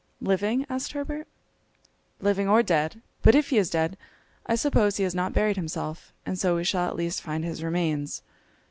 [0.21, 1.27] "Living?" asked Herbert.
[2.19, 3.03] "Living or dead.
[3.21, 3.99] But if he is dead,
[4.47, 7.61] I suppose he has not buried himself, and so we shall at least find his
[7.61, 8.23] remains!"